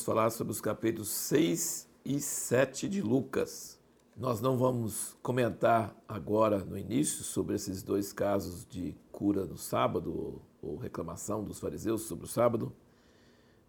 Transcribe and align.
vamos 0.00 0.04
falar 0.04 0.30
sobre 0.30 0.50
os 0.50 0.60
capítulos 0.62 1.08
6 1.08 1.86
e 2.06 2.20
7 2.20 2.88
de 2.88 3.02
Lucas. 3.02 3.78
Nós 4.16 4.40
não 4.40 4.56
vamos 4.56 5.14
comentar 5.22 5.94
agora 6.08 6.64
no 6.64 6.78
início 6.78 7.22
sobre 7.22 7.54
esses 7.54 7.82
dois 7.82 8.10
casos 8.10 8.64
de 8.64 8.96
cura 9.12 9.44
no 9.44 9.58
sábado 9.58 10.40
ou 10.62 10.76
reclamação 10.76 11.44
dos 11.44 11.58
fariseus 11.58 12.02
sobre 12.02 12.24
o 12.24 12.28
sábado, 12.28 12.72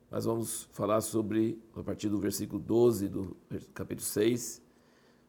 mas 0.09 0.23
vamos 0.23 0.70
falar 0.71 1.02
sobre, 1.02 1.61
a 1.75 1.83
partir 1.83 2.07
do 2.07 2.18
versículo 2.18 2.61
12 2.61 3.09
do 3.09 3.36
capítulo 3.73 4.07
6, 4.07 4.61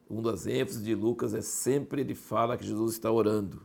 uma 0.08 0.22
das 0.22 0.46
ênfases 0.46 0.84
de 0.84 0.94
Lucas 0.94 1.34
é 1.34 1.41
sempre 1.41 2.02
ele 2.02 2.14
fala 2.14 2.56
que 2.56 2.64
Jesus 2.64 2.92
está 2.92 3.10
orando. 3.10 3.60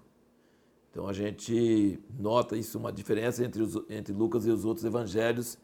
Então 0.89 1.07
a 1.07 1.13
gente 1.13 1.99
nota 2.17 2.57
isso, 2.57 2.79
uma 2.79 2.91
diferença 2.91 3.45
entre, 3.45 3.61
os, 3.61 3.75
entre 3.89 4.11
Lucas 4.11 4.47
e 4.47 4.49
os 4.49 4.65
outros 4.65 4.85
evangelhos, 4.85 5.59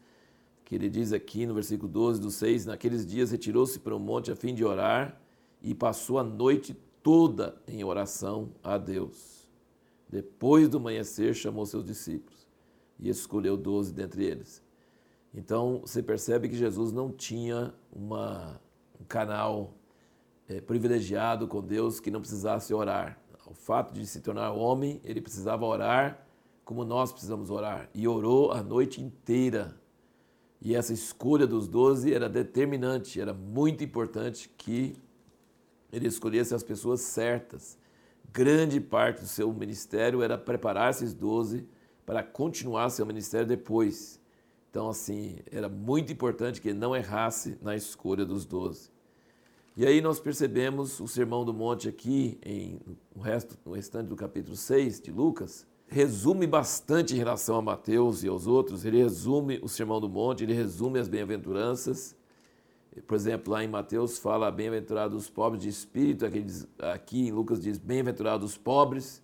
que 0.64 0.74
ele 0.74 0.88
diz 0.88 1.12
aqui 1.12 1.46
no 1.46 1.54
versículo 1.54 1.90
12 1.90 2.20
do 2.20 2.30
6, 2.30 2.66
naqueles 2.66 3.06
dias 3.06 3.30
retirou-se 3.30 3.78
para 3.78 3.94
o 3.94 4.00
monte 4.00 4.30
a 4.30 4.36
fim 4.36 4.54
de 4.54 4.64
orar 4.64 5.20
e 5.62 5.74
passou 5.74 6.18
a 6.18 6.24
noite 6.24 6.74
toda 7.02 7.60
em 7.68 7.84
oração 7.84 8.50
a 8.62 8.78
Deus. 8.78 9.46
Depois 10.08 10.68
do 10.68 10.78
amanhecer 10.78 11.34
chamou 11.34 11.66
seus 11.66 11.84
discípulos 11.84 12.46
e 12.98 13.08
escolheu 13.08 13.56
doze 13.56 13.92
dentre 13.92 14.24
eles. 14.24 14.62
Então 15.34 15.80
você 15.84 16.02
percebe 16.02 16.48
que 16.48 16.56
Jesus 16.56 16.92
não 16.92 17.10
tinha 17.10 17.74
uma, 17.92 18.60
um 18.98 19.04
canal 19.04 19.74
é, 20.48 20.60
privilegiado 20.60 21.46
com 21.46 21.60
Deus 21.60 22.00
que 22.00 22.10
não 22.10 22.20
precisasse 22.20 22.72
orar. 22.72 23.18
O 23.46 23.52
fato 23.52 23.92
de 23.92 24.06
se 24.06 24.20
tornar 24.20 24.52
homem, 24.52 25.00
ele 25.04 25.20
precisava 25.20 25.66
orar 25.66 26.26
como 26.64 26.84
nós 26.84 27.12
precisamos 27.12 27.50
orar. 27.50 27.90
E 27.92 28.08
orou 28.08 28.52
a 28.52 28.62
noite 28.62 29.02
inteira 29.02 29.78
e 30.60 30.74
essa 30.74 30.92
escolha 30.92 31.46
dos 31.46 31.68
doze 31.68 32.12
era 32.12 32.28
determinante, 32.28 33.20
era 33.20 33.34
muito 33.34 33.84
importante 33.84 34.50
que 34.56 34.96
ele 35.92 36.08
escolhesse 36.08 36.54
as 36.54 36.62
pessoas 36.62 37.00
certas. 37.00 37.78
Grande 38.32 38.80
parte 38.80 39.20
do 39.20 39.28
seu 39.28 39.52
ministério 39.52 40.22
era 40.22 40.36
preparar 40.36 40.90
esses 40.90 41.14
doze 41.14 41.66
para 42.04 42.22
continuar 42.22 42.90
seu 42.90 43.06
ministério 43.06 43.46
depois. 43.46 44.20
Então, 44.70 44.88
assim, 44.88 45.38
era 45.52 45.68
muito 45.68 46.12
importante 46.12 46.60
que 46.60 46.68
ele 46.68 46.78
não 46.78 46.96
errasse 46.96 47.56
na 47.62 47.76
escolha 47.76 48.24
dos 48.24 48.44
doze. 48.44 48.90
E 49.76 49.86
aí 49.86 50.00
nós 50.00 50.20
percebemos 50.20 51.00
o 51.00 51.06
Sermão 51.08 51.44
do 51.44 51.52
Monte 51.52 51.88
aqui, 51.88 52.38
em, 52.44 52.80
no, 53.14 53.22
resto, 53.22 53.58
no 53.64 53.72
restante 53.72 54.08
do 54.08 54.16
capítulo 54.16 54.56
6 54.56 55.00
de 55.00 55.10
Lucas, 55.10 55.66
resume 55.94 56.44
bastante 56.44 57.14
em 57.14 57.18
relação 57.18 57.56
a 57.56 57.62
Mateus 57.62 58.24
e 58.24 58.28
aos 58.28 58.48
outros. 58.48 58.84
Ele 58.84 58.98
resume 58.98 59.60
o 59.62 59.68
Sermão 59.68 60.00
do 60.00 60.08
Monte, 60.08 60.42
ele 60.42 60.52
resume 60.52 60.98
as 60.98 61.06
bem-aventuranças. 61.06 62.16
Por 63.06 63.14
exemplo, 63.14 63.52
lá 63.52 63.62
em 63.62 63.68
Mateus 63.68 64.18
fala 64.18 64.50
bem-aventurados 64.50 65.16
os 65.16 65.30
pobres 65.30 65.62
de 65.62 65.68
espírito, 65.68 66.26
aqui, 66.26 66.44
aqui 66.80 67.28
em 67.28 67.30
Lucas 67.30 67.60
diz 67.60 67.78
bem-aventurados 67.78 68.50
os 68.50 68.58
pobres. 68.58 69.22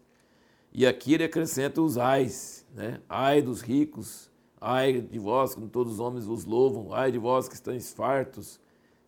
E 0.73 0.87
aqui 0.87 1.15
ele 1.15 1.25
acrescenta 1.25 1.83
os 1.83 1.99
ais, 1.99 2.65
né? 2.73 3.01
Ai 3.09 3.43
dos 3.43 3.63
ricos, 3.63 4.31
ai 4.61 5.01
de 5.01 5.19
vós, 5.19 5.57
quando 5.57 5.69
todos 5.69 5.95
os 5.95 6.01
homens 6.01 6.25
vos 6.25 6.45
louvam, 6.45 6.95
ai 6.95 7.11
de 7.11 7.19
vós 7.19 7.49
que 7.49 7.55
estáis 7.55 7.93
fartos. 7.93 8.61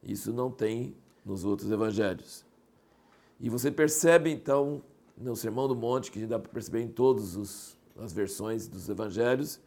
Isso 0.03 0.33
não 0.33 0.51
tem 0.51 0.97
nos 1.25 1.45
outros 1.45 1.71
evangelhos. 1.71 2.45
E 3.39 3.49
você 3.49 3.71
percebe 3.71 4.31
então 4.33 4.83
no 5.17 5.37
Sermão 5.37 5.69
do 5.69 5.75
Monte, 5.75 6.11
que 6.11 6.27
dá 6.27 6.39
para 6.39 6.51
perceber 6.51 6.83
em 6.83 6.89
todas 6.89 7.77
as 7.97 8.13
versões 8.13 8.67
dos 8.67 8.89
evangelhos, 8.89 9.61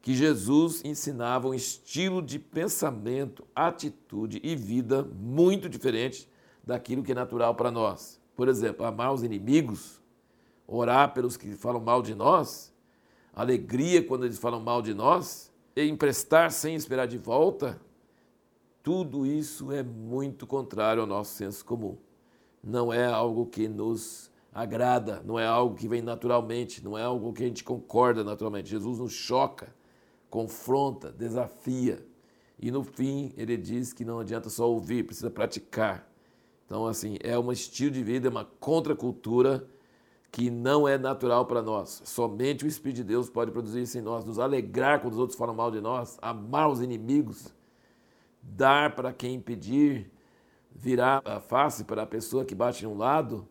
que 0.00 0.14
Jesus 0.14 0.84
ensinava 0.84 1.48
um 1.48 1.54
estilo 1.54 2.20
de 2.20 2.38
pensamento, 2.38 3.44
atitude 3.54 4.40
e 4.42 4.54
vida 4.54 5.02
muito 5.02 5.68
diferente 5.68 6.28
daquilo 6.62 7.02
que 7.02 7.12
é 7.12 7.14
natural 7.14 7.54
para 7.54 7.70
nós. 7.70 8.20
Por 8.36 8.48
exemplo, 8.48 8.84
amar 8.84 9.12
os 9.12 9.22
inimigos, 9.22 10.00
orar 10.66 11.14
pelos 11.14 11.36
que 11.36 11.52
falam 11.52 11.80
mal 11.80 12.02
de 12.02 12.14
nós, 12.14 12.72
alegria 13.34 14.02
quando 14.02 14.24
eles 14.24 14.38
falam 14.38 14.60
mal 14.60 14.82
de 14.82 14.92
nós, 14.92 15.50
emprestar 15.76 16.52
sem 16.52 16.74
esperar 16.74 17.06
de 17.06 17.18
volta, 17.18 17.80
tudo 18.82 19.24
isso 19.24 19.72
é 19.72 19.82
muito 19.82 20.46
contrário 20.46 21.00
ao 21.00 21.06
nosso 21.06 21.34
senso 21.34 21.64
comum. 21.64 21.96
Não 22.62 22.92
é 22.92 23.06
algo 23.06 23.46
que 23.46 23.66
nos 23.66 24.30
agrada, 24.54 25.20
não 25.26 25.36
é 25.36 25.44
algo 25.44 25.74
que 25.74 25.88
vem 25.88 26.00
naturalmente, 26.00 26.82
não 26.82 26.96
é 26.96 27.02
algo 27.02 27.32
que 27.32 27.42
a 27.42 27.46
gente 27.46 27.64
concorda 27.64 28.22
naturalmente. 28.22 28.70
Jesus 28.70 29.00
nos 29.00 29.12
choca, 29.12 29.74
confronta, 30.30 31.10
desafia. 31.10 32.06
E 32.56 32.70
no 32.70 32.84
fim, 32.84 33.34
ele 33.36 33.56
diz 33.56 33.92
que 33.92 34.04
não 34.04 34.20
adianta 34.20 34.48
só 34.48 34.70
ouvir, 34.70 35.04
precisa 35.04 35.28
praticar. 35.28 36.08
Então, 36.64 36.86
assim, 36.86 37.18
é 37.20 37.36
um 37.36 37.50
estilo 37.50 37.90
de 37.90 38.02
vida, 38.04 38.28
é 38.28 38.30
uma 38.30 38.44
contracultura 38.44 39.66
que 40.30 40.50
não 40.50 40.86
é 40.86 40.96
natural 40.96 41.46
para 41.46 41.60
nós. 41.60 42.02
Somente 42.04 42.64
o 42.64 42.68
Espírito 42.68 42.98
de 42.98 43.04
Deus 43.04 43.28
pode 43.28 43.50
produzir 43.50 43.82
isso 43.82 43.98
em 43.98 44.02
nós, 44.02 44.24
nos 44.24 44.38
alegrar 44.38 45.00
quando 45.00 45.14
os 45.14 45.18
outros 45.18 45.36
falam 45.36 45.54
mal 45.54 45.70
de 45.70 45.80
nós, 45.80 46.16
amar 46.22 46.70
os 46.70 46.80
inimigos, 46.80 47.52
dar 48.40 48.94
para 48.94 49.12
quem 49.12 49.40
pedir, 49.40 50.10
virar 50.70 51.22
a 51.24 51.40
face 51.40 51.84
para 51.84 52.02
a 52.02 52.06
pessoa 52.06 52.44
que 52.44 52.54
bate 52.54 52.84
em 52.84 52.88
um 52.88 52.96
lado 52.96 53.48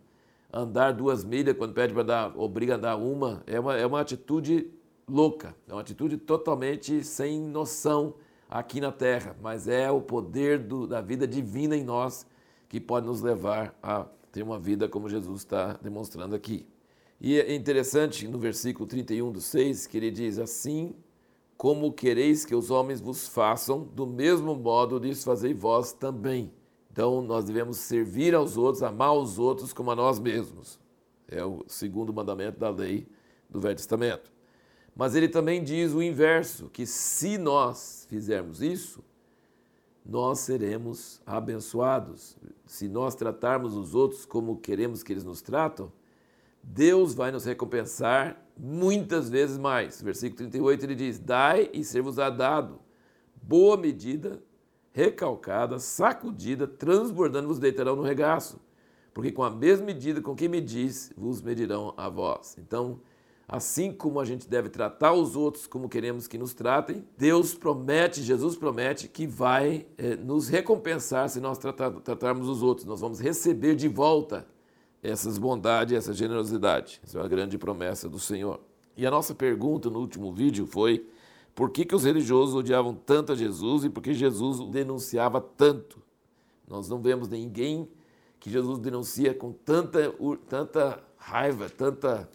andar 0.54 0.92
duas 0.92 1.26
milhas 1.26 1.58
quando 1.58 1.74
pede 1.74 1.94
para 1.94 2.04
dar, 2.04 2.38
obriga 2.38 2.76
a 2.76 2.78
dar 2.78 2.96
uma, 2.96 3.42
é 3.48 3.60
uma, 3.60 3.76
é 3.76 3.86
uma 3.86 4.00
atitude 4.00 4.70
louca, 5.08 5.56
é 5.68 5.74
uma 5.74 5.82
atitude 5.82 6.18
totalmente 6.18 7.04
sem 7.04 7.42
noção 7.42 8.14
aqui 8.48 8.80
na 8.80 8.92
terra, 8.92 9.36
mas 9.42 9.68
é 9.68 9.90
o 9.90 10.00
poder 10.00 10.60
do, 10.60 10.86
da 10.86 11.02
vida 11.02 11.28
divina 11.28 11.76
em 11.76 11.84
nós 11.84 12.26
que 12.70 12.80
pode 12.80 13.08
nos 13.08 13.22
levar 13.22 13.76
a 13.82 14.06
ter 14.32 14.44
uma 14.44 14.60
vida 14.60 14.88
como 14.88 15.10
Jesus 15.10 15.42
está 15.42 15.74
demonstrando 15.82 16.36
aqui. 16.36 16.68
E 17.20 17.40
é 17.40 17.56
interessante 17.56 18.28
no 18.28 18.38
versículo 18.38 18.86
31 18.86 19.32
do 19.32 19.42
6 19.42 19.88
que 19.88 19.98
ele 19.98 20.12
diz 20.12 20.38
assim: 20.38 20.94
Como 21.58 21.94
quereis 21.94 22.46
que 22.46 22.54
os 22.54 22.70
homens 22.70 23.00
vos 23.00 23.28
façam, 23.28 23.82
do 23.82 24.06
mesmo 24.06 24.56
modo 24.56 25.00
lhes 25.00 25.24
fazei 25.24 25.54
vós 25.54 25.94
também. 25.94 26.52
Então 26.94 27.24
nós 27.24 27.46
devemos 27.46 27.78
servir 27.78 28.36
aos 28.36 28.56
outros, 28.56 28.84
amar 28.84 29.14
os 29.14 29.40
outros 29.40 29.74
como 29.74 29.90
a 29.90 29.96
nós 29.96 30.20
mesmos. 30.20 30.80
É 31.28 31.44
o 31.44 31.64
segundo 31.68 32.14
mandamento 32.14 32.60
da 32.60 32.70
lei 32.70 33.08
do 33.50 33.60
Velho 33.60 33.76
Testamento. 33.76 34.32
Mas 34.96 35.16
ele 35.16 35.28
também 35.28 35.64
diz 35.64 35.92
o 35.92 36.04
inverso, 36.04 36.70
que 36.70 36.86
se 36.86 37.40
nós 37.40 38.06
fizermos 38.08 38.62
isso, 38.62 39.04
nós 40.06 40.40
seremos 40.42 41.20
abençoados. 41.26 42.38
Se 42.68 42.88
nós 42.88 43.16
tratarmos 43.16 43.76
os 43.76 43.96
outros 43.96 44.24
como 44.24 44.58
queremos 44.58 45.02
que 45.02 45.12
eles 45.12 45.24
nos 45.24 45.42
tratam, 45.42 45.92
Deus 46.62 47.16
vai 47.16 47.32
nos 47.32 47.46
recompensar 47.46 48.40
muitas 48.56 49.32
vezes 49.32 49.58
mais. 49.58 50.00
Versículo 50.00 50.38
38 50.38 50.86
ele 50.86 50.96
diz: 50.96 51.18
Dai 51.18 51.72
e 51.74 51.84
ser-vos-á 51.84 52.30
dado, 52.30 52.80
boa 53.42 53.76
medida, 53.76 54.40
recalcada, 54.94 55.80
sacudida, 55.80 56.68
transbordando, 56.68 57.48
vos 57.48 57.60
deitarão 57.60 57.96
no 57.96 58.04
regaço. 58.04 58.62
Porque 59.14 59.32
com 59.32 59.44
a 59.44 59.50
mesma 59.50 59.88
medida 59.88 60.22
com 60.22 60.36
que 60.36 60.48
medis, 60.48 61.12
vos 61.18 61.42
medirão 61.42 61.94
a 61.98 62.10
vós. 62.10 62.56
Então, 62.58 63.00
assim 63.48 63.92
como 63.92 64.20
a 64.20 64.26
gente 64.26 64.48
deve 64.48 64.70
tratar 64.70 65.14
os 65.14 65.36
outros 65.36 65.68
como 65.68 65.90
queremos 65.90 66.28
que 66.28 66.38
nos 66.38 66.54
tratem, 66.54 67.06
Deus 67.18 67.54
promete, 67.54 68.22
Jesus 68.22 68.56
promete 68.56 69.08
que 69.08 69.28
vai 69.28 69.86
é, 69.98 70.16
nos 70.16 70.48
recompensar 70.48 71.28
se 71.30 71.40
nós 71.40 71.58
tratar, 71.58 71.92
tratarmos 71.92 72.48
os 72.48 72.64
outros. 72.64 72.88
Nós 72.88 73.02
vamos 73.02 73.20
receber 73.20 73.76
de 73.76 73.88
volta 73.88 74.48
essas 75.02 75.38
bondades, 75.38 75.96
essa 75.96 76.14
generosidade. 76.14 77.02
Essa 77.04 77.18
é 77.18 77.22
uma 77.22 77.28
grande 77.28 77.58
promessa 77.58 78.08
do 78.08 78.20
Senhor. 78.20 78.60
E 78.96 79.06
a 79.06 79.12
nossa 79.12 79.36
pergunta 79.36 79.90
no 79.90 80.00
último 80.00 80.32
vídeo 80.32 80.66
foi 80.66 81.06
por 81.56 81.70
que, 81.70 81.86
que 81.86 81.96
os 81.96 82.04
religiosos 82.04 82.56
odiavam 82.56 82.96
tanto 82.96 83.32
a 83.32 83.36
Jesus 83.36 83.84
e 83.84 83.90
por 83.90 84.02
que 84.02 84.14
Jesus 84.14 84.60
o 84.60 84.68
denunciava 84.68 85.40
tanto? 85.40 86.02
Nós 86.68 86.90
não 86.90 87.02
vemos 87.02 87.28
ninguém 87.28 87.88
que 88.40 88.50
Jesus 88.50 88.80
denuncia 88.80 89.34
com 89.34 89.52
tanta, 89.52 90.14
tanta 90.50 91.04
raiva, 91.16 91.70
tanta, 91.70 92.28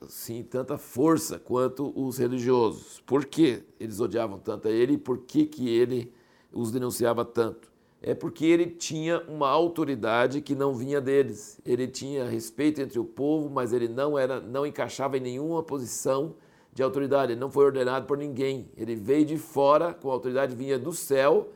assim, 0.00 0.42
tanta 0.42 0.78
força 0.78 1.38
quanto 1.38 1.92
os 1.96 2.16
religiosos. 2.16 3.00
Por 3.00 3.24
que 3.24 3.64
eles 3.80 3.98
odiavam 3.98 4.38
tanto 4.38 4.68
a 4.68 4.70
ele 4.70 4.94
e 4.94 4.98
por 4.98 5.18
que, 5.18 5.44
que 5.44 5.68
ele 5.68 6.12
os 6.52 6.70
denunciava 6.70 7.24
tanto? 7.24 7.72
É 8.00 8.14
porque 8.14 8.44
ele 8.44 8.66
tinha 8.66 9.20
uma 9.28 9.48
autoridade 9.48 10.40
que 10.40 10.54
não 10.54 10.74
vinha 10.74 11.00
deles. 11.00 11.60
Ele 11.64 11.86
tinha 11.86 12.24
respeito 12.24 12.80
entre 12.80 12.98
o 12.98 13.04
povo, 13.04 13.50
mas 13.50 13.72
ele 13.72 13.88
não 13.88 14.18
era, 14.18 14.40
não 14.40 14.64
encaixava 14.64 15.16
em 15.16 15.20
nenhuma 15.20 15.62
posição 15.62 16.34
de 16.72 16.82
autoridade, 16.82 17.32
ele 17.32 17.40
não 17.40 17.50
foi 17.50 17.66
ordenado 17.66 18.06
por 18.06 18.16
ninguém. 18.16 18.70
Ele 18.76 18.96
veio 18.96 19.26
de 19.26 19.36
fora, 19.36 19.92
com 19.92 20.10
autoridade 20.10 20.56
vinha 20.56 20.78
do 20.78 20.92
céu, 20.92 21.50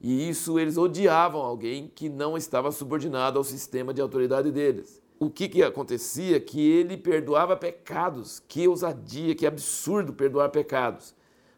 e 0.00 0.28
isso 0.28 0.58
eles 0.58 0.76
odiavam 0.76 1.40
alguém 1.40 1.90
que 1.94 2.08
não 2.08 2.36
estava 2.36 2.70
subordinado 2.70 3.38
ao 3.38 3.44
sistema 3.44 3.94
de 3.94 4.00
autoridade 4.00 4.52
deles. 4.52 5.02
O 5.18 5.28
que, 5.28 5.48
que 5.48 5.62
acontecia? 5.62 6.38
Que 6.38 6.60
ele 6.60 6.96
perdoava 6.96 7.56
pecados. 7.56 8.40
Que 8.46 8.68
ousadia, 8.68 9.34
que 9.34 9.46
absurdo 9.46 10.12
perdoar 10.12 10.50
pecados. 10.50 11.14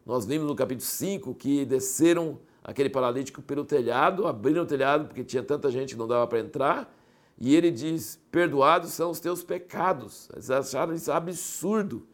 Nós 0.06 0.24
vimos 0.24 0.46
no 0.46 0.54
capítulo 0.54 0.86
5 0.86 1.34
que 1.34 1.66
desceram 1.66 2.38
aquele 2.64 2.88
paralítico 2.88 3.42
pelo 3.42 3.64
telhado, 3.64 4.26
abriram 4.26 4.62
o 4.62 4.66
telhado 4.66 5.06
porque 5.06 5.24
tinha 5.24 5.42
tanta 5.42 5.70
gente 5.70 5.94
que 5.94 5.98
não 5.98 6.08
dava 6.08 6.26
para 6.26 6.40
entrar, 6.40 6.94
e 7.38 7.54
ele 7.54 7.70
diz: 7.70 8.18
Perdoados 8.30 8.92
são 8.92 9.10
os 9.10 9.20
teus 9.20 9.42
pecados. 9.42 10.30
Eles 10.32 10.50
acharam 10.50 10.94
isso 10.94 11.12
absurdo. 11.12 12.06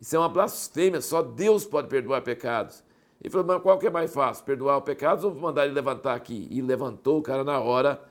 Isso 0.00 0.14
é 0.14 0.18
uma 0.18 0.28
blasfêmia, 0.28 1.00
só 1.00 1.22
Deus 1.22 1.64
pode 1.64 1.88
perdoar 1.88 2.22
pecados. 2.22 2.84
Ele 3.20 3.30
falou: 3.30 3.46
Mas 3.46 3.62
qual 3.62 3.78
que 3.78 3.86
é 3.86 3.90
mais 3.90 4.12
fácil, 4.12 4.44
perdoar 4.44 4.78
os 4.78 4.84
pecados 4.84 5.24
ou 5.24 5.34
mandar 5.34 5.64
ele 5.64 5.74
levantar 5.74 6.14
aqui? 6.14 6.46
E 6.50 6.60
levantou 6.60 7.18
o 7.18 7.22
cara 7.22 7.42
na 7.42 7.58
hora. 7.60 8.02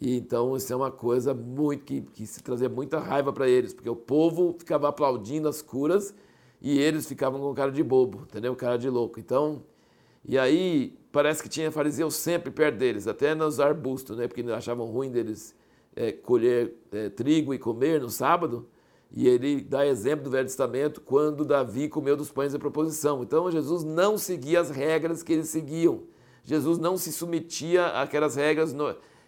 E 0.00 0.16
então 0.16 0.56
isso 0.56 0.72
é 0.72 0.76
uma 0.76 0.90
coisa 0.90 1.34
muito 1.34 1.84
que, 1.84 2.00
que 2.00 2.26
se 2.26 2.42
trazia 2.42 2.68
muita 2.68 2.98
raiva 2.98 3.32
para 3.32 3.48
eles, 3.48 3.74
porque 3.74 3.90
o 3.90 3.96
povo 3.96 4.54
ficava 4.58 4.88
aplaudindo 4.88 5.48
as 5.48 5.60
curas 5.60 6.14
e 6.60 6.78
eles 6.78 7.06
ficavam 7.06 7.40
com 7.40 7.52
cara 7.54 7.70
de 7.72 7.82
bobo, 7.82 8.22
entendeu? 8.22 8.54
Cara 8.54 8.78
de 8.78 8.88
louco. 8.88 9.18
Então, 9.18 9.62
e 10.24 10.38
aí 10.38 10.96
parece 11.10 11.42
que 11.42 11.48
tinha 11.48 11.70
fariseu 11.72 12.10
sempre 12.10 12.50
perto 12.50 12.76
deles, 12.76 13.08
até 13.08 13.34
nos 13.34 13.58
arbustos, 13.60 14.16
né? 14.16 14.28
Porque 14.28 14.42
achavam 14.52 14.86
ruim 14.86 15.10
deles 15.10 15.54
é, 15.96 16.12
colher 16.12 16.74
é, 16.92 17.08
trigo 17.08 17.52
e 17.52 17.58
comer 17.58 18.00
no 18.00 18.10
sábado. 18.10 18.68
E 19.10 19.26
ele 19.26 19.62
dá 19.62 19.86
exemplo 19.86 20.24
do 20.24 20.30
Velho 20.30 20.46
Testamento 20.46 21.00
quando 21.00 21.44
Davi 21.44 21.88
comeu 21.88 22.16
dos 22.16 22.30
pães 22.30 22.52
da 22.52 22.58
proposição. 22.58 23.22
Então 23.22 23.50
Jesus 23.50 23.82
não 23.82 24.18
seguia 24.18 24.60
as 24.60 24.70
regras 24.70 25.22
que 25.22 25.32
eles 25.32 25.48
seguiam. 25.48 26.02
Jesus 26.44 26.78
não 26.78 26.96
se 26.96 27.12
submetia 27.12 27.86
àquelas 27.88 28.36
regras 28.36 28.74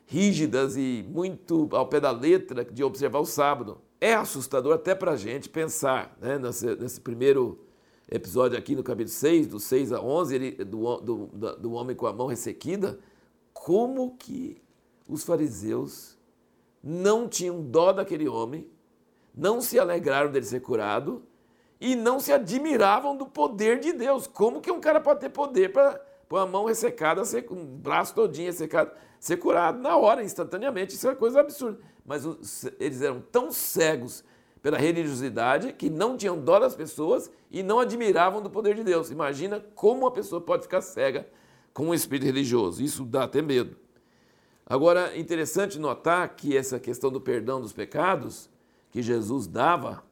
rígidas 0.06 0.76
e 0.76 1.04
muito 1.08 1.68
ao 1.72 1.86
pé 1.86 2.00
da 2.00 2.10
letra 2.10 2.64
de 2.64 2.82
observar 2.82 3.20
o 3.20 3.26
sábado. 3.26 3.78
É 4.00 4.14
assustador 4.14 4.74
até 4.74 4.94
para 4.94 5.12
a 5.12 5.16
gente 5.16 5.48
pensar, 5.48 6.16
né, 6.20 6.38
nesse, 6.38 6.74
nesse, 6.76 7.00
primeiro 7.00 7.60
episódio 8.10 8.58
aqui 8.58 8.74
no 8.74 8.82
capítulo 8.82 9.14
6, 9.14 9.46
do 9.46 9.60
6 9.60 9.92
a 9.92 10.00
11, 10.00 10.34
ele, 10.34 10.64
do, 10.64 10.96
do, 11.00 11.26
do 11.58 11.72
homem 11.72 11.94
com 11.94 12.06
a 12.06 12.12
mão 12.12 12.26
ressequida, 12.26 12.98
como 13.52 14.16
que 14.16 14.56
os 15.06 15.22
fariseus 15.22 16.16
não 16.82 17.28
tinham 17.28 17.62
dó 17.62 17.92
daquele 17.92 18.26
homem, 18.26 18.66
não 19.34 19.60
se 19.60 19.78
alegraram 19.78 20.30
dele 20.30 20.46
ser 20.46 20.60
curado 20.60 21.22
e 21.80 21.94
não 21.94 22.20
se 22.20 22.32
admiravam 22.32 23.16
do 23.16 23.26
poder 23.26 23.80
de 23.80 23.92
Deus. 23.92 24.26
Como 24.26 24.60
que 24.60 24.70
um 24.70 24.80
cara 24.80 25.00
pode 25.00 25.20
ter 25.20 25.30
poder 25.30 25.72
para 25.72 26.00
pôr 26.28 26.38
a 26.38 26.46
mão 26.46 26.64
ressecada, 26.64 27.22
com 27.42 27.54
um 27.54 27.64
braço 27.64 28.14
todinho 28.14 28.46
ressecado? 28.46 28.92
ser 29.20 29.36
curado 29.36 29.78
na 29.78 29.96
hora, 29.96 30.24
instantaneamente. 30.24 30.94
Isso 30.94 31.06
é 31.06 31.10
uma 31.10 31.16
coisa 31.16 31.40
absurda. 31.40 31.78
Mas 32.04 32.24
eles 32.80 33.02
eram 33.02 33.20
tão 33.20 33.52
cegos 33.52 34.24
pela 34.62 34.78
religiosidade 34.78 35.74
que 35.74 35.90
não 35.90 36.16
tinham 36.16 36.40
dó 36.40 36.58
das 36.58 36.74
pessoas 36.74 37.30
e 37.50 37.62
não 37.62 37.78
admiravam 37.78 38.42
do 38.42 38.50
poder 38.50 38.74
de 38.74 38.82
Deus. 38.82 39.10
Imagina 39.10 39.60
como 39.74 40.00
uma 40.00 40.10
pessoa 40.10 40.40
pode 40.40 40.62
ficar 40.62 40.80
cega 40.80 41.28
com 41.72 41.86
um 41.86 41.94
espírito 41.94 42.26
religioso. 42.26 42.82
Isso 42.82 43.04
dá 43.04 43.24
até 43.24 43.42
medo. 43.42 43.76
Agora, 44.66 45.16
interessante 45.16 45.78
notar 45.78 46.28
que 46.34 46.56
essa 46.56 46.80
questão 46.80 47.10
do 47.10 47.20
perdão 47.20 47.60
dos 47.60 47.72
pecados 47.72 48.48
que 48.90 49.02
Jesus 49.02 49.46
dava, 49.46 50.02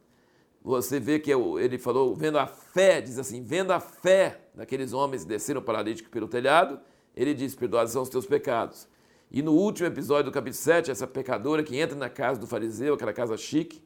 você 0.63 1.01
vê 1.01 1.19
que 1.19 1.33
ele 1.33 1.79
falou, 1.79 2.15
vendo 2.15 2.39
a 2.39 2.47
fé, 2.47 3.01
diz 3.01 3.19
assim, 3.19 3.43
vendo 3.43 3.73
a 3.73 3.81
fé 3.81 4.49
daqueles 4.55 4.93
homens 4.93 5.23
que 5.23 5.29
desceram 5.29 5.63
paralítico 5.63 6.11
pelo 6.11 6.29
telhado, 6.29 6.79
ele 7.17 7.33
diz, 7.35 7.55
perdoados 7.55 7.93
são 7.93 8.03
os 8.03 8.09
teus 8.09 8.27
pecados. 8.27 8.89
E 9.31 9.43
no 9.43 9.53
último 9.53 9.87
episódio 9.87 10.31
do 10.31 10.35
capítulo 10.35 10.63
7, 10.63 10.91
essa 10.91 11.07
pecadora 11.07 11.63
que 11.63 11.77
entra 11.77 11.97
na 11.97 12.09
casa 12.09 12.41
do 12.41 12.47
fariseu, 12.47 12.95
aquela 12.95 13.13
casa 13.13 13.37
chique, 13.37 13.83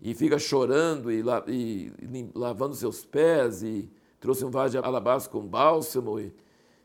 e 0.00 0.14
fica 0.14 0.38
chorando 0.38 1.10
e, 1.10 1.22
e, 1.48 1.92
e 2.00 2.30
lavando 2.34 2.74
seus 2.74 3.04
pés, 3.04 3.62
e 3.62 3.90
trouxe 4.20 4.44
um 4.44 4.50
vaso 4.50 4.72
de 4.72 4.78
alabastro 4.78 5.32
com 5.32 5.46
bálsamo, 5.46 6.20
e, 6.20 6.34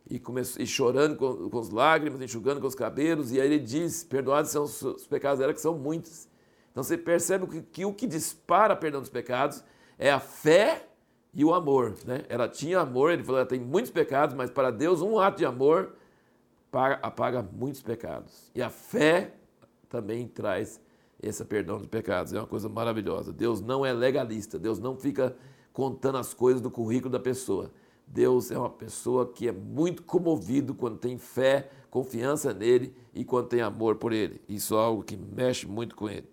e, 0.10 0.22
e 0.60 0.66
chorando 0.66 1.16
com, 1.16 1.50
com 1.50 1.60
as 1.60 1.70
lágrimas, 1.70 2.22
enxugando 2.22 2.62
com 2.62 2.68
os 2.68 2.76
cabelos, 2.76 3.32
e 3.32 3.40
aí 3.40 3.48
ele 3.48 3.60
diz: 3.60 4.04
Perdoados 4.04 4.52
são 4.52 4.64
os 4.64 5.08
pecados 5.08 5.40
dela, 5.40 5.54
que 5.54 5.62
são 5.62 5.78
muitos. 5.78 6.31
Então 6.72 6.84
você 6.84 6.98
percebe 6.98 7.46
que, 7.48 7.62
que 7.62 7.86
o 7.86 7.94
que 7.94 8.08
dispara 8.08 8.76
perdão 8.76 9.02
dos 9.02 9.10
pecados 9.10 9.64
é 9.98 10.12
a 10.12 10.20
fé 10.20 10.88
e 11.34 11.44
o 11.46 11.54
amor. 11.54 11.96
Né? 12.06 12.24
Ela 12.30 12.48
tinha 12.48 12.80
amor, 12.80 13.12
ele 13.12 13.24
falou: 13.24 13.40
ela 13.40 13.48
tem 13.48 13.60
muitos 13.60 13.92
pecados, 13.92 14.36
mas 14.36 14.50
para 14.50 14.72
Deus 14.72 15.02
um 15.02 15.20
ato 15.20 15.38
de 15.38 15.46
amor 15.46 15.96
apaga 17.02 17.42
muitos 17.42 17.82
pecados. 17.82 18.50
E 18.56 18.62
a 18.62 18.70
fé 18.70 19.34
também 19.90 20.28
traz 20.28 20.80
esse 21.22 21.44
perdão 21.44 21.78
dos 21.78 21.88
pecados. 21.88 22.34
É 22.34 22.40
uma 22.40 22.48
coisa 22.48 22.70
maravilhosa. 22.70 23.34
Deus 23.34 23.62
não 23.62 23.86
é 23.86 23.92
legalista, 23.94 24.58
Deus 24.58 24.80
não 24.80 24.96
fica 24.96 25.36
contando 25.74 26.18
as 26.18 26.34
coisas 26.34 26.62
do 26.62 26.72
currículo 26.72 27.12
da 27.12 27.20
pessoa. 27.20 27.72
Deus 28.08 28.52
é 28.52 28.58
uma 28.58 28.70
pessoa 28.70 29.32
que 29.32 29.48
é 29.48 29.52
muito 29.52 30.04
comovido 30.04 30.74
quando 30.74 30.98
tem 30.98 31.18
fé, 31.18 31.70
confiança 31.90 32.54
nele 32.54 32.94
e 33.14 33.24
quando 33.24 33.48
tem 33.48 33.62
amor 33.62 33.96
por 33.96 34.12
ele. 34.12 34.42
Isso 34.50 34.76
é 34.76 34.78
algo 34.78 35.04
que 35.04 35.16
mexe 35.16 35.66
muito 35.68 35.96
com 35.96 36.10
ele. 36.10 36.28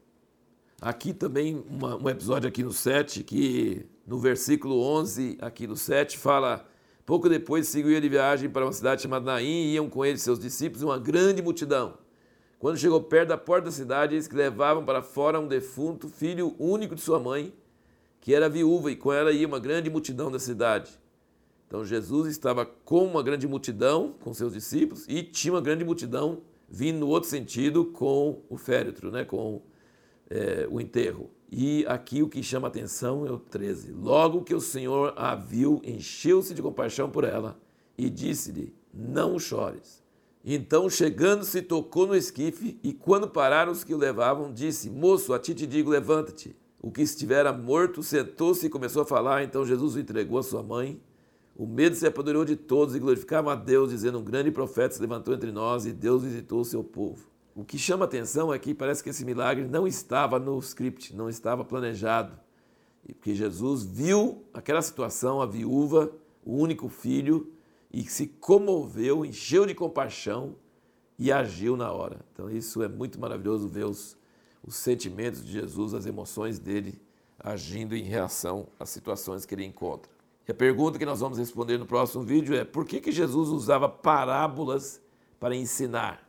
Aqui 0.80 1.12
também 1.12 1.64
uma, 1.68 1.96
um 1.96 2.08
episódio 2.08 2.48
aqui 2.48 2.62
no 2.62 2.72
7 2.72 3.24
que 3.24 3.84
no 4.06 4.18
versículo 4.18 4.80
11 4.80 5.36
aqui 5.40 5.66
no 5.66 5.76
7 5.76 6.16
fala 6.16 6.64
Pouco 7.08 7.26
depois 7.26 7.66
seguiu 7.66 7.98
de 7.98 8.06
viagem 8.06 8.50
para 8.50 8.66
uma 8.66 8.72
cidade 8.72 9.00
chamada 9.00 9.24
Naim 9.24 9.46
e 9.46 9.74
iam 9.74 9.88
com 9.88 10.04
ele 10.04 10.18
seus 10.18 10.38
discípulos 10.38 10.82
uma 10.82 10.98
grande 10.98 11.40
multidão. 11.40 11.94
Quando 12.58 12.76
chegou 12.76 13.02
perto 13.02 13.30
da 13.30 13.38
porta 13.38 13.64
da 13.64 13.70
cidade, 13.72 14.14
eles 14.14 14.28
que 14.28 14.36
levavam 14.36 14.84
para 14.84 15.00
fora 15.00 15.40
um 15.40 15.48
defunto, 15.48 16.06
filho 16.06 16.54
único 16.58 16.94
de 16.94 17.00
sua 17.00 17.18
mãe, 17.18 17.50
que 18.20 18.34
era 18.34 18.46
viúva, 18.46 18.90
e 18.90 18.96
com 18.96 19.10
ela 19.10 19.32
ia 19.32 19.46
uma 19.46 19.58
grande 19.58 19.88
multidão 19.88 20.30
da 20.30 20.38
cidade. 20.38 21.00
Então 21.66 21.82
Jesus 21.82 22.28
estava 22.28 22.66
com 22.66 23.06
uma 23.06 23.22
grande 23.22 23.48
multidão, 23.48 24.14
com 24.20 24.34
seus 24.34 24.52
discípulos, 24.52 25.06
e 25.08 25.22
tinha 25.22 25.54
uma 25.54 25.62
grande 25.62 25.86
multidão 25.86 26.42
vindo 26.68 26.98
no 26.98 27.08
outro 27.08 27.30
sentido 27.30 27.86
com 27.86 28.42
o 28.50 28.58
féretro, 28.58 29.10
né, 29.10 29.24
com 29.24 29.62
é, 30.30 30.66
o 30.70 30.80
enterro. 30.80 31.30
E 31.50 31.84
aqui 31.86 32.22
o 32.22 32.28
que 32.28 32.42
chama 32.42 32.68
atenção 32.68 33.26
é 33.26 33.32
o 33.32 33.38
13. 33.38 33.92
Logo 33.92 34.44
que 34.44 34.54
o 34.54 34.60
Senhor 34.60 35.14
a 35.16 35.34
viu, 35.34 35.80
encheu-se 35.84 36.52
de 36.52 36.60
compaixão 36.60 37.10
por 37.10 37.24
ela 37.24 37.58
e 37.96 38.10
disse-lhe: 38.10 38.74
Não 38.92 39.38
chores. 39.38 40.02
Então, 40.44 40.88
chegando-se, 40.88 41.62
tocou 41.62 42.06
no 42.06 42.14
esquife 42.14 42.78
e, 42.82 42.92
quando 42.92 43.28
pararam 43.28 43.72
os 43.72 43.82
que 43.82 43.94
o 43.94 43.98
levavam, 43.98 44.52
disse: 44.52 44.90
Moço, 44.90 45.32
a 45.32 45.38
ti 45.38 45.54
te 45.54 45.66
digo, 45.66 45.90
levanta-te. 45.90 46.54
O 46.80 46.92
que 46.92 47.02
estivera 47.02 47.52
morto 47.52 48.02
sentou-se 48.02 48.66
e 48.66 48.70
começou 48.70 49.02
a 49.02 49.06
falar. 49.06 49.42
Então, 49.42 49.66
Jesus 49.66 49.96
o 49.96 50.00
entregou 50.00 50.38
a 50.38 50.42
sua 50.42 50.62
mãe. 50.62 51.00
O 51.56 51.66
medo 51.66 51.96
se 51.96 52.06
apoderou 52.06 52.44
de 52.44 52.54
todos 52.54 52.94
e 52.94 53.00
glorificavam 53.00 53.50
a 53.50 53.56
Deus, 53.56 53.90
dizendo: 53.90 54.18
Um 54.18 54.24
grande 54.24 54.50
profeta 54.50 54.94
se 54.94 55.00
levantou 55.00 55.34
entre 55.34 55.50
nós 55.50 55.86
e 55.86 55.92
Deus 55.92 56.22
visitou 56.22 56.60
o 56.60 56.64
seu 56.64 56.84
povo. 56.84 57.26
O 57.58 57.64
que 57.64 57.76
chama 57.76 58.04
atenção 58.04 58.54
é 58.54 58.58
que 58.58 58.72
parece 58.72 59.02
que 59.02 59.10
esse 59.10 59.24
milagre 59.24 59.66
não 59.66 59.84
estava 59.84 60.38
no 60.38 60.56
script, 60.60 61.16
não 61.16 61.28
estava 61.28 61.64
planejado. 61.64 62.38
E 63.04 63.12
porque 63.12 63.34
Jesus 63.34 63.82
viu 63.82 64.44
aquela 64.54 64.80
situação, 64.80 65.42
a 65.42 65.46
viúva, 65.46 66.12
o 66.44 66.54
único 66.54 66.88
filho, 66.88 67.52
e 67.92 68.04
se 68.04 68.28
comoveu, 68.28 69.24
encheu 69.24 69.66
de 69.66 69.74
compaixão 69.74 70.54
e 71.18 71.32
agiu 71.32 71.76
na 71.76 71.90
hora. 71.90 72.20
Então 72.32 72.48
isso 72.48 72.80
é 72.80 72.86
muito 72.86 73.18
maravilhoso 73.18 73.66
ver 73.66 73.86
os, 73.86 74.16
os 74.64 74.76
sentimentos 74.76 75.44
de 75.44 75.50
Jesus, 75.50 75.94
as 75.94 76.06
emoções 76.06 76.60
dele 76.60 77.02
agindo 77.40 77.96
em 77.96 78.04
reação 78.04 78.68
às 78.78 78.88
situações 78.88 79.44
que 79.44 79.52
ele 79.52 79.64
encontra. 79.64 80.12
E 80.46 80.52
a 80.52 80.54
pergunta 80.54 80.96
que 80.96 81.04
nós 81.04 81.18
vamos 81.18 81.38
responder 81.38 81.76
no 81.76 81.86
próximo 81.86 82.22
vídeo 82.22 82.54
é 82.54 82.64
por 82.64 82.84
que, 82.84 83.00
que 83.00 83.10
Jesus 83.10 83.48
usava 83.48 83.88
parábolas 83.88 85.02
para 85.40 85.56
ensinar? 85.56 86.27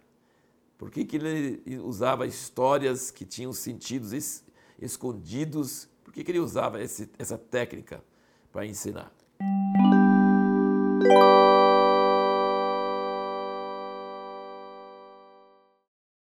Por 0.80 0.90
que, 0.90 1.04
que 1.04 1.18
ele 1.18 1.78
usava 1.80 2.26
histórias 2.26 3.12
que 3.12 3.26
tinham 3.26 3.52
sentidos 3.52 4.14
es 4.14 4.46
escondidos? 4.82 5.90
Por 6.06 6.14
que, 6.14 6.24
que 6.24 6.32
ele 6.32 6.40
usava 6.40 6.82
esse, 6.82 7.10
essa 7.20 7.38
técnica 7.38 8.02
para 8.50 8.66
ensinar? 8.66 9.14